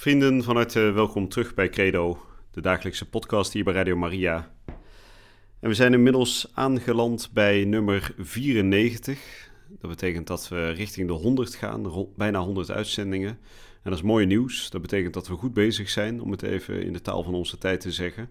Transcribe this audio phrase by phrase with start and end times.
[0.00, 2.18] Vrienden, van harte welkom terug bij Credo,
[2.50, 4.54] de dagelijkse podcast hier bij Radio Maria.
[5.60, 9.50] En we zijn inmiddels aangeland bij nummer 94.
[9.68, 13.30] Dat betekent dat we richting de 100 gaan, bijna 100 uitzendingen.
[13.82, 14.70] En dat is mooi nieuws.
[14.70, 17.58] Dat betekent dat we goed bezig zijn, om het even in de taal van onze
[17.58, 18.30] tijd te zeggen.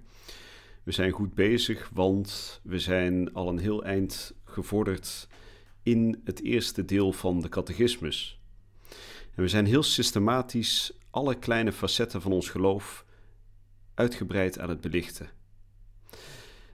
[0.84, 5.28] We zijn goed bezig, want we zijn al een heel eind gevorderd
[5.84, 8.40] in het eerste deel van de catechismus.
[9.36, 13.06] En we zijn heel systematisch alle kleine facetten van ons geloof
[13.94, 15.30] uitgebreid aan het belichten.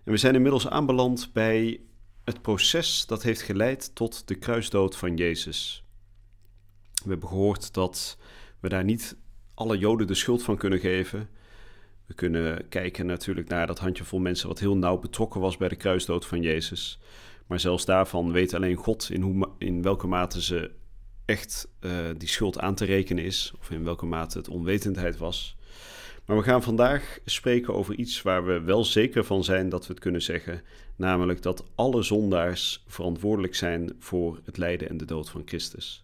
[0.03, 1.81] En we zijn inmiddels aanbeland bij
[2.23, 5.85] het proces dat heeft geleid tot de kruisdood van Jezus.
[7.03, 8.17] We hebben gehoord dat
[8.59, 9.17] we daar niet
[9.53, 11.29] alle Joden de schuld van kunnen geven.
[12.05, 15.75] We kunnen kijken natuurlijk naar dat handjevol mensen wat heel nauw betrokken was bij de
[15.75, 16.99] kruisdood van Jezus.
[17.47, 20.71] Maar zelfs daarvan weet alleen God in, hoe, in welke mate ze
[21.25, 25.55] echt uh, die schuld aan te rekenen is, of in welke mate het onwetendheid was.
[26.25, 29.93] Maar we gaan vandaag spreken over iets waar we wel zeker van zijn dat we
[29.93, 30.61] het kunnen zeggen,
[30.95, 36.03] namelijk dat alle zondaars verantwoordelijk zijn voor het lijden en de dood van Christus.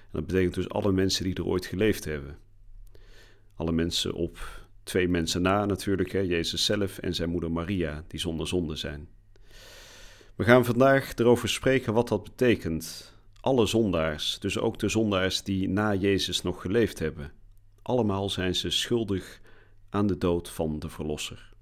[0.00, 2.36] En dat betekent dus alle mensen die er ooit geleefd hebben.
[3.54, 8.20] Alle mensen op twee mensen na natuurlijk, hè, Jezus zelf en zijn moeder Maria, die
[8.20, 9.08] zonder zonde zijn.
[10.34, 13.11] We gaan vandaag erover spreken wat dat betekent.
[13.42, 17.32] Alle zondaars, dus ook de zondaars die na Jezus nog geleefd hebben.
[17.82, 19.40] Allemaal zijn ze schuldig
[19.90, 21.52] aan de dood van de Verlosser.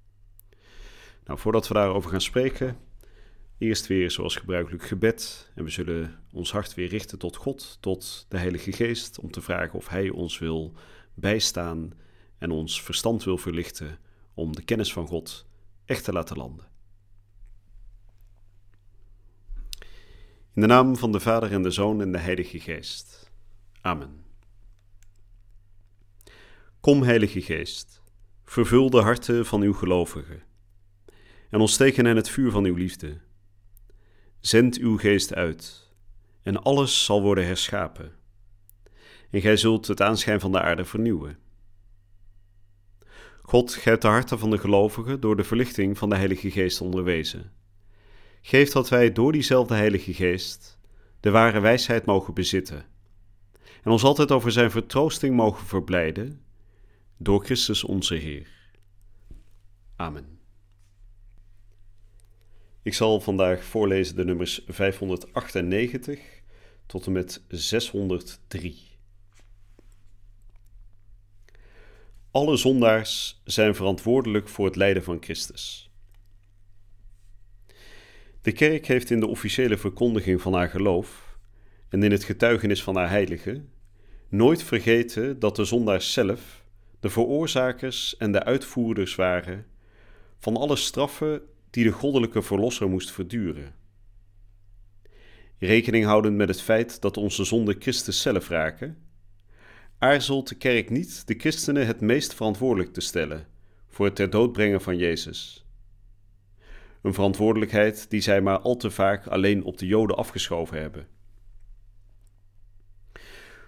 [1.25, 2.77] Nou, voordat we daarover gaan spreken,
[3.57, 5.51] eerst weer zoals gebruikelijk gebed.
[5.55, 9.41] En we zullen ons hart weer richten tot God, tot de Heilige Geest, om te
[9.41, 10.73] vragen of Hij ons wil
[11.13, 11.93] bijstaan
[12.37, 13.99] en ons verstand wil verlichten
[14.33, 15.45] om de kennis van God
[15.85, 16.70] echt te laten landen.
[20.53, 23.31] In de naam van de Vader en de Zoon en de Heilige Geest.
[23.81, 24.23] Amen.
[26.79, 28.01] Kom, Heilige Geest,
[28.43, 30.43] vervul de harten van uw gelovigen
[31.49, 33.17] en ontsteken hen het vuur van uw liefde.
[34.39, 35.89] Zend uw geest uit
[36.43, 38.11] en alles zal worden herschapen.
[39.29, 41.37] En gij zult het aanschijn van de aarde vernieuwen.
[43.41, 46.81] God, gij hebt de harten van de gelovigen door de verlichting van de Heilige Geest
[46.81, 47.51] onderwezen.
[48.41, 50.79] Geef dat wij door diezelfde Heilige Geest
[51.19, 52.85] de ware wijsheid mogen bezitten
[53.83, 56.41] en ons altijd over Zijn vertroosting mogen verblijden
[57.17, 58.47] door Christus onze Heer.
[59.95, 60.39] Amen.
[62.83, 66.19] Ik zal vandaag voorlezen de nummers 598
[66.85, 68.89] tot en met 603.
[72.31, 75.90] Alle zondaars zijn verantwoordelijk voor het lijden van Christus.
[78.41, 81.37] De kerk heeft in de officiële verkondiging van haar geloof
[81.89, 83.69] en in het getuigenis van haar heiligen
[84.29, 86.63] nooit vergeten dat de zondaars zelf
[86.99, 89.65] de veroorzakers en de uitvoerders waren
[90.39, 93.75] van alle straffen die de goddelijke verlosser moest verduren.
[95.57, 98.97] Rekening houdend met het feit dat onze zonden Christus zelf raken,
[99.97, 103.47] aarzelt de kerk niet de christenen het meest verantwoordelijk te stellen
[103.87, 105.60] voor het ter dood brengen van Jezus.
[107.01, 111.07] Een verantwoordelijkheid die zij maar al te vaak alleen op de Joden afgeschoven hebben.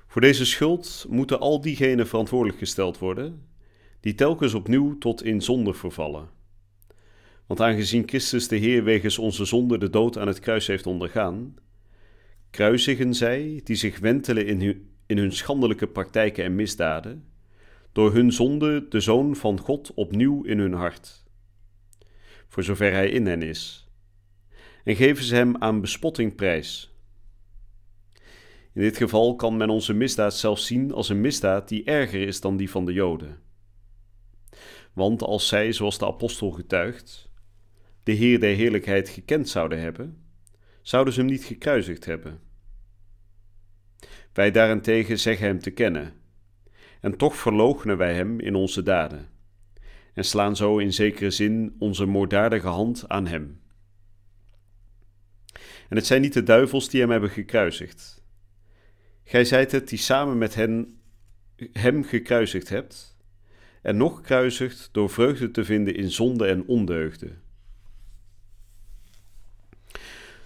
[0.08, 3.46] Voor deze schuld moeten al diegenen verantwoordelijk gesteld worden
[4.00, 6.30] die telkens opnieuw tot in zonde vervallen.
[7.46, 11.56] Want aangezien Christus de Heer wegens onze zonde de dood aan het kruis heeft ondergaan,
[12.50, 17.24] kruisigen zij die zich wentelen in hun, in hun schandelijke praktijken en misdaden,
[17.92, 21.23] door hun zonde de Zoon van God opnieuw in hun hart,
[22.54, 23.88] voor zover hij in hen is,
[24.84, 26.94] en geven ze hem aan bespotting prijs
[28.74, 32.42] in dit geval kan men onze misdaad zelfs zien als een misdaad die erger is
[32.42, 33.42] dan die van de Joden.
[34.94, 37.32] Want als zij, zoals de apostel getuigt,
[38.04, 40.24] de Heer der Heerlijkheid gekend zouden hebben,
[40.82, 42.40] zouden ze hem niet gekruisigd hebben.
[44.34, 46.14] Wij daarentegen zeggen hem te kennen,
[47.02, 49.30] en toch verloochenen wij hem in onze daden,
[50.14, 53.62] en slaan zo in zekere zin onze moorddadige hand aan hem.
[55.90, 58.24] En het zijn niet de duivels die hem hebben gekruisigd,
[59.24, 61.00] Gij zijt het die samen met hen,
[61.72, 63.18] hem gekruisigd hebt,
[63.82, 67.32] en nog kruisigt door vreugde te vinden in zonde en ondeugde.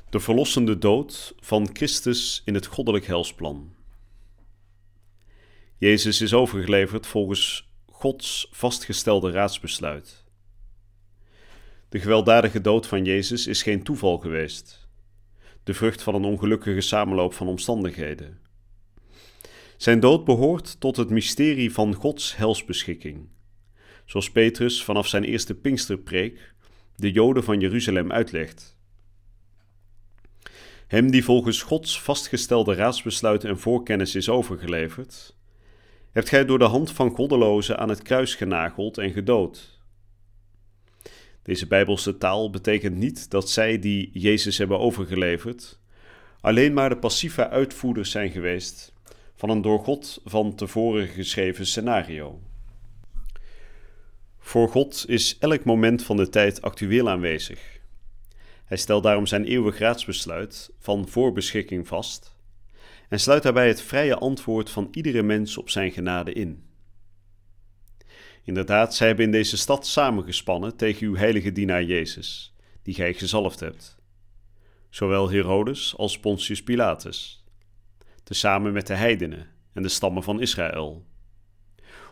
[0.10, 3.76] De verlossende dood van Christus in het goddelijk helsplan.
[5.78, 7.67] Jezus is overgeleverd volgens
[8.00, 10.24] Gods vastgestelde raadsbesluit.
[11.90, 14.88] De gewelddadige dood van Jezus is geen toeval geweest,
[15.64, 18.40] de vrucht van een ongelukkige samenloop van omstandigheden.
[19.78, 23.30] Zijn dood behoort tot het mysterie van Gods helsbeschikking,
[24.06, 26.54] zoals Petrus vanaf zijn eerste Pinksterpreek
[26.96, 28.78] de Joden van Jeruzalem uitlegt.
[30.88, 35.37] Hem die volgens Gods vastgestelde raadsbesluit en voorkennis is overgeleverd,
[36.18, 39.80] hebt gij door de hand van goddelozen aan het kruis genageld en gedood.
[41.44, 45.80] Deze bijbelse taal betekent niet dat zij die Jezus hebben overgeleverd,
[46.42, 48.94] alleen maar de passieve uitvoerders zijn geweest
[49.36, 52.40] van een door God van tevoren geschreven scenario.
[54.40, 57.80] Voor God is elk moment van de tijd actueel aanwezig.
[58.66, 62.37] Hij stelt daarom zijn eeuwig raadsbesluit van voorbeschikking vast
[63.08, 66.66] en sluit daarbij het vrije antwoord van iedere mens op zijn genade in.
[68.44, 73.60] Inderdaad, zij hebben in deze stad samengespannen tegen uw heilige dienaar Jezus, die gij gezalfd
[73.60, 73.98] hebt.
[74.90, 77.44] Zowel Herodes als Pontius Pilatus,
[78.24, 81.06] tezamen met de heidenen en de stammen van Israël.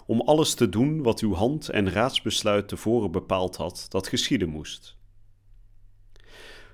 [0.06, 4.98] Om alles te doen wat uw hand en raadsbesluit tevoren bepaald had dat geschieden moest.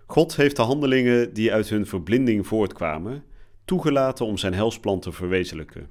[0.06, 3.23] God heeft de handelingen die uit hun verblinding voortkwamen,
[3.71, 5.89] toegelaten om zijn helsplan te verwezenlijken.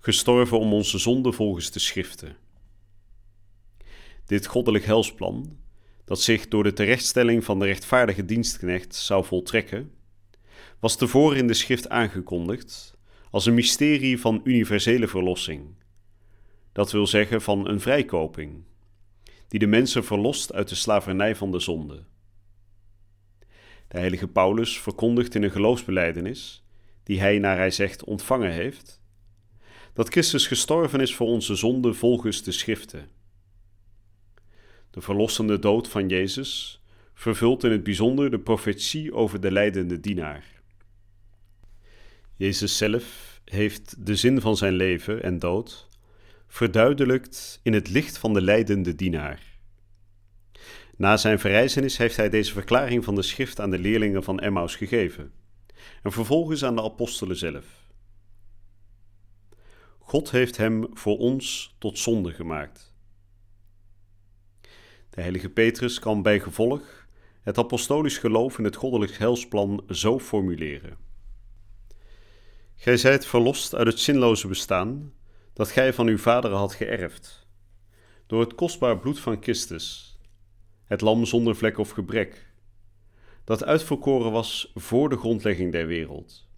[0.00, 2.36] Gestorven om onze zonde volgens de schriften.
[4.26, 5.58] Dit goddelijk helsplan,
[6.04, 9.92] dat zich door de terechtstelling van de rechtvaardige dienstknecht zou voltrekken,
[10.80, 12.96] was tevoren in de schrift aangekondigd
[13.30, 15.74] als een mysterie van universele verlossing.
[16.72, 18.64] Dat wil zeggen van een vrijkoping,
[19.48, 22.04] die de mensen verlost uit de slavernij van de zonde.
[23.90, 26.64] De heilige Paulus verkondigt in een geloofsbeleidenis,
[27.02, 29.00] die hij naar hij zegt ontvangen heeft,
[29.92, 33.08] dat Christus gestorven is voor onze zonde volgens de schriften.
[34.90, 36.82] De verlossende dood van Jezus
[37.14, 40.44] vervult in het bijzonder de profetie over de lijdende dienaar.
[42.36, 45.88] Jezus zelf heeft de zin van zijn leven en dood
[46.46, 49.49] verduidelijkt in het licht van de lijdende dienaar.
[51.00, 54.76] Na zijn verrijzenis heeft hij deze verklaring van de schrift aan de leerlingen van Emmaus
[54.76, 55.32] gegeven
[56.02, 57.64] en vervolgens aan de apostelen zelf.
[59.98, 62.94] God heeft hem voor ons tot zonde gemaakt.
[65.10, 67.06] De heilige Petrus kan bij gevolg
[67.42, 70.96] het apostolisch geloof in het goddelijk helsplan zo formuleren.
[72.76, 75.12] Gij zijt verlost uit het zinloze bestaan
[75.52, 77.48] dat gij van uw vaderen had geërfd,
[78.26, 80.09] door het kostbaar bloed van Christus
[80.90, 82.46] het lam zonder vlek of gebrek,
[83.44, 86.48] dat uitverkoren was voor de grondlegging der wereld.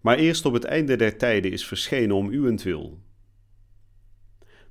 [0.00, 2.98] Maar eerst op het einde der tijden is verschenen om uwentwil.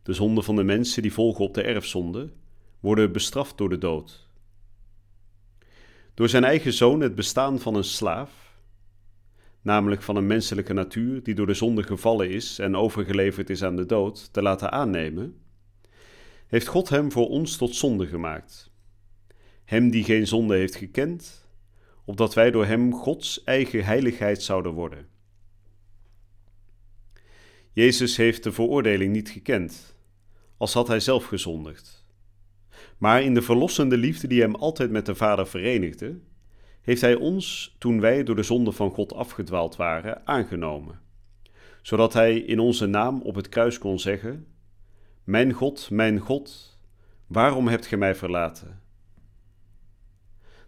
[0.04, 2.32] De zonden van de mensen die volgen op de erfzonde
[2.80, 4.30] worden bestraft door de dood.
[6.14, 8.58] Door zijn eigen zoon het bestaan van een slaaf,
[9.62, 13.76] namelijk van een menselijke natuur die door de zonde gevallen is en overgeleverd is aan
[13.76, 15.45] de dood, te laten aannemen,
[16.48, 18.72] heeft God hem voor ons tot zonde gemaakt.
[19.66, 21.48] Hem die geen zonde heeft gekend,
[22.06, 25.08] opdat wij door hem Gods eigen heiligheid zouden worden.
[27.72, 29.96] Jezus heeft de veroordeling niet gekend,
[30.58, 32.06] als had hij zelf gezondigd.
[32.98, 36.20] Maar in de verlossende liefde die hem altijd met de Vader verenigde,
[36.82, 41.00] heeft hij ons, toen wij door de zonde van God afgedwaald waren, aangenomen,
[41.82, 44.48] zodat hij in onze naam op het kruis kon zeggen:
[45.26, 46.78] mijn God, mijn God,
[47.28, 48.82] waarom hebt gij mij verlaten?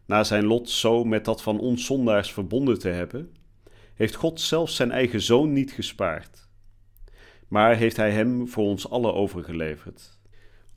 [0.06, 3.36] Na zijn lot zo met dat van ons zondaars verbonden te hebben,
[3.94, 6.48] heeft God zelfs zijn eigen zoon niet gespaard,
[7.48, 10.20] maar heeft hij hem voor ons allen overgeleverd,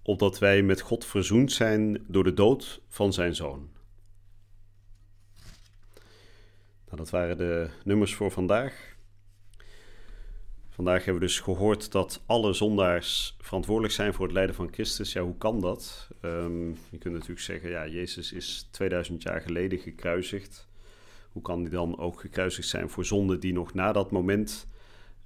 [0.03, 3.69] opdat wij met God verzoend zijn door de dood van zijn zoon.
[6.85, 8.99] Nou, dat waren de nummers voor vandaag.
[10.71, 15.13] Vandaag hebben we dus gehoord dat alle zondaars verantwoordelijk zijn voor het lijden van Christus.
[15.13, 16.09] Ja, hoe kan dat?
[16.23, 20.69] Um, je kunt natuurlijk zeggen, ja, Jezus is 2000 jaar geleden gekruisigd.
[21.33, 24.67] Hoe kan hij dan ook gekruisigd zijn voor zonden die nog na dat moment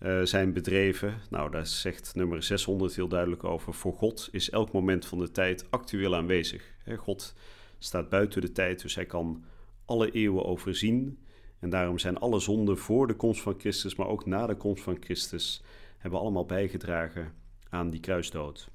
[0.03, 1.21] uh, zijn bedreven?
[1.31, 3.75] Nou, daar zegt nummer 600 heel duidelijk over.
[3.75, 6.75] Voor God is elk moment van de tijd actueel aanwezig.
[6.97, 7.35] God
[7.79, 9.45] staat buiten de tijd, dus hij kan
[9.85, 11.19] alle eeuwen overzien.
[11.65, 14.83] En daarom zijn alle zonden voor de komst van Christus, maar ook na de komst
[14.83, 15.63] van Christus,
[15.99, 17.35] hebben allemaal bijgedragen
[17.69, 18.71] aan die kruisdood.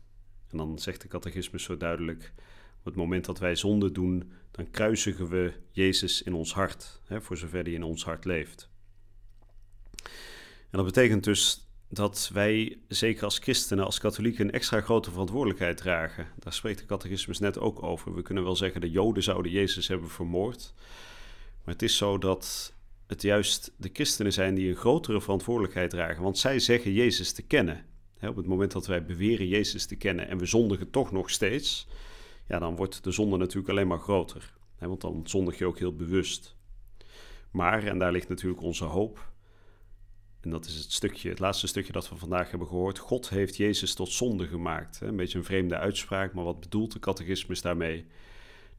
[0.47, 2.33] En dan zegt de catechismus zo duidelijk:
[2.79, 7.21] op het moment dat wij zonde doen, dan kruisigen we Jezus in ons hart, hè,
[7.21, 8.69] voor zover hij in ons hart leeft.
[10.69, 15.77] En dat betekent dus dat wij, zeker als christenen, als katholieken, een extra grote verantwoordelijkheid
[15.77, 16.27] dragen.
[16.39, 18.15] Daar spreekt de catechismus net ook over.
[18.15, 20.73] We kunnen wel zeggen, de Joden zouden Jezus hebben vermoord.
[21.63, 22.77] Maar het is zo dat
[23.09, 26.23] het juist de christenen zijn die een grotere verantwoordelijkheid dragen.
[26.23, 27.85] Want zij zeggen Jezus te kennen.
[28.21, 31.87] op het moment dat wij beweren Jezus te kennen en we zondigen toch nog steeds,
[32.47, 34.53] ja, dan wordt de zonde natuurlijk alleen maar groter.
[34.79, 36.55] want dan zondig je ook heel bewust.
[37.51, 39.31] Maar, en daar ligt natuurlijk onze hoop,
[40.41, 42.99] en dat is het stukje, het laatste stukje dat we vandaag hebben gehoord.
[42.99, 44.99] God heeft Jezus tot zonde gemaakt.
[45.01, 48.05] Een beetje een vreemde uitspraak, maar wat bedoelt de catechismus daarmee?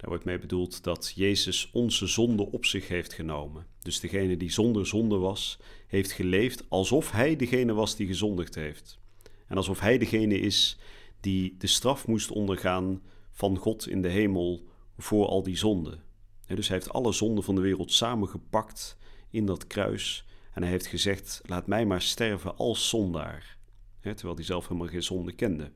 [0.00, 3.66] Daar wordt mee bedoeld dat Jezus onze zonde op zich heeft genomen.
[3.83, 8.99] Dus degene die zonder zonde was, heeft geleefd alsof hij degene was die gezondigd heeft.
[9.47, 10.78] En alsof hij degene is
[11.21, 16.02] die de straf moest ondergaan van God in de hemel voor al die zonden.
[16.47, 18.97] Dus hij heeft alle zonden van de wereld samengepakt
[19.30, 23.59] in dat kruis en hij heeft gezegd: Laat mij maar sterven als zondaar.
[24.00, 25.73] terwijl hij zelf helemaal geen zonde kende.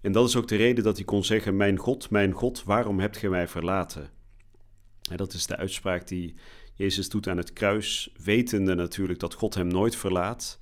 [0.00, 3.00] En dat is ook de reden dat hij kon zeggen: Mijn God, mijn God, waarom
[3.00, 4.10] hebt gij mij verlaten?
[5.16, 6.34] dat is de uitspraak die
[6.74, 10.58] Jezus doet aan het kruis, wetende natuurlijk dat God hem nooit verlaat,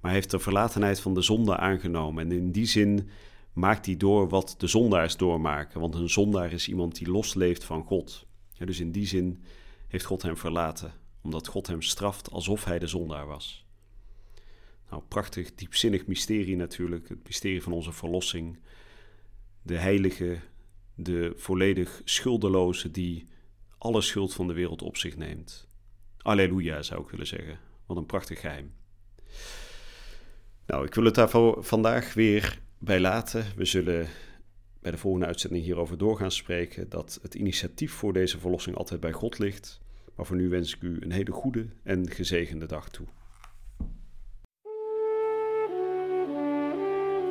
[0.00, 2.24] maar hij heeft de verlatenheid van de zonde aangenomen.
[2.24, 3.08] En in die zin
[3.52, 7.84] maakt hij door wat de zondaars doormaken, want een zondaar is iemand die losleeft van
[7.84, 8.26] God.
[8.58, 9.42] dus in die zin
[9.88, 13.61] heeft God hem verlaten omdat God hem straft alsof hij de zondaar was.
[14.92, 18.58] Nou, prachtig, diepzinnig mysterie natuurlijk, het mysterie van onze verlossing.
[19.62, 20.38] De heilige,
[20.94, 23.26] de volledig schuldeloze die
[23.78, 25.68] alle schuld van de wereld op zich neemt.
[26.18, 27.58] Alleluia zou ik willen zeggen.
[27.86, 28.72] Wat een prachtig geheim.
[30.66, 31.30] Nou, ik wil het daar
[31.64, 33.44] vandaag weer bij laten.
[33.56, 34.08] We zullen
[34.80, 39.12] bij de volgende uitzending hierover doorgaan spreken dat het initiatief voor deze verlossing altijd bij
[39.12, 39.80] God ligt.
[40.14, 43.06] Maar voor nu wens ik u een hele goede en gezegende dag toe.